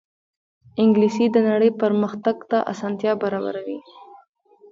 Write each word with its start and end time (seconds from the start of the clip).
انګلیسي 0.81 1.25
د 1.31 1.35
نړۍ 1.49 1.69
پرمخ 1.81 2.11
تګ 2.25 2.37
ته 2.49 2.57
اسانتیا 2.71 3.11
برابروي 3.21 3.79